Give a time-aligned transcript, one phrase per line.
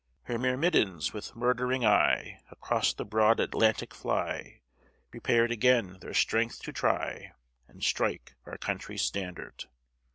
[0.23, 4.61] Her myrmidons, with murdering eye, Across the broad Atlantic fly,
[5.11, 7.33] Prepared again their strength to try,
[7.67, 9.65] And strike our country's standard.